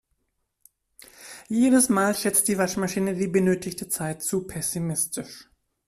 [1.47, 5.47] Jedes Mal schätzt die Waschmaschine die benötigte Zeit zu pessimistisch.